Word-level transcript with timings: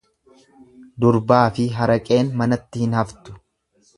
Durbaafi 1.03 1.67
haraqeen 1.81 2.33
manatti 2.41 2.85
hin 2.87 2.99
haftu. 3.01 3.37